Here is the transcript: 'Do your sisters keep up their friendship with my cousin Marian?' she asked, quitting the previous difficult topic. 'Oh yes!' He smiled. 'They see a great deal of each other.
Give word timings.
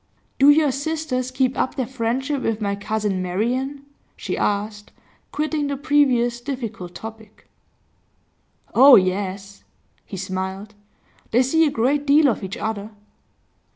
'Do 0.39 0.49
your 0.49 0.71
sisters 0.71 1.29
keep 1.29 1.55
up 1.55 1.75
their 1.75 1.85
friendship 1.85 2.41
with 2.41 2.59
my 2.59 2.75
cousin 2.75 3.21
Marian?' 3.21 3.85
she 4.17 4.35
asked, 4.35 4.91
quitting 5.31 5.67
the 5.67 5.77
previous 5.77 6.41
difficult 6.41 6.95
topic. 6.95 7.47
'Oh 8.73 8.95
yes!' 8.95 9.63
He 10.03 10.17
smiled. 10.17 10.73
'They 11.29 11.43
see 11.43 11.67
a 11.67 11.69
great 11.69 12.07
deal 12.07 12.27
of 12.29 12.43
each 12.43 12.57
other. 12.57 12.89